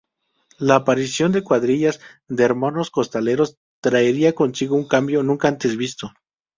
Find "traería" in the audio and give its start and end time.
3.83-4.33